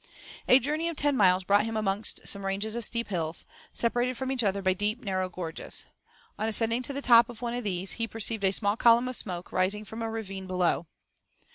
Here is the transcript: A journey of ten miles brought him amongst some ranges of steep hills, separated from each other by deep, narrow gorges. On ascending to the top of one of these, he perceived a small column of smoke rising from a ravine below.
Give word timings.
A 0.47 0.57
journey 0.57 0.89
of 0.89 0.95
ten 0.95 1.15
miles 1.15 1.43
brought 1.43 1.65
him 1.65 1.77
amongst 1.77 2.27
some 2.27 2.43
ranges 2.43 2.73
of 2.75 2.83
steep 2.83 3.09
hills, 3.09 3.45
separated 3.71 4.17
from 4.17 4.31
each 4.31 4.43
other 4.43 4.63
by 4.63 4.73
deep, 4.73 4.99
narrow 5.03 5.29
gorges. 5.29 5.85
On 6.39 6.47
ascending 6.49 6.81
to 6.81 6.93
the 6.93 7.03
top 7.03 7.29
of 7.29 7.43
one 7.43 7.53
of 7.53 7.63
these, 7.63 7.91
he 7.91 8.07
perceived 8.07 8.43
a 8.43 8.51
small 8.51 8.75
column 8.75 9.07
of 9.09 9.15
smoke 9.15 9.51
rising 9.51 9.85
from 9.85 10.01
a 10.01 10.09
ravine 10.09 10.47
below. 10.47 10.87